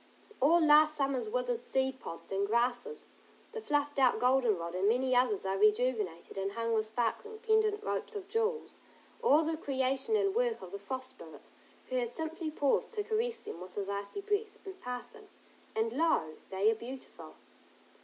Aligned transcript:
All 0.39 0.59
last 0.59 0.95
summer's 0.97 1.29
withered 1.29 1.61
seed 1.63 1.99
pods 1.99 2.31
and 2.31 2.47
grasses; 2.47 3.05
the 3.51 3.61
fluffed 3.61 3.99
out 3.99 4.17
goldenrod, 4.19 4.73
and 4.73 4.89
many 4.89 5.15
others 5.15 5.45
are 5.45 5.59
rejuvenated 5.59 6.39
and 6.39 6.53
hung 6.53 6.73
with 6.73 6.85
sparkling, 6.87 7.37
pendent 7.37 7.83
ropes 7.83 8.15
of 8.15 8.27
jewels, 8.27 8.77
all 9.21 9.43
the 9.43 9.55
creation 9.55 10.15
and 10.15 10.33
work 10.33 10.59
of 10.63 10.71
the 10.71 10.79
Frost 10.79 11.09
Spirit, 11.11 11.49
who 11.89 11.97
has 11.97 12.11
simply 12.11 12.49
paused 12.49 12.91
to 12.93 13.03
caress 13.03 13.41
them 13.41 13.61
with 13.61 13.75
his 13.75 13.89
icy 13.89 14.21
breath, 14.21 14.57
in 14.65 14.73
passing, 14.73 15.27
and 15.75 15.91
lo, 15.91 16.33
they 16.49 16.71
are 16.71 16.73
beautiful. 16.73 17.35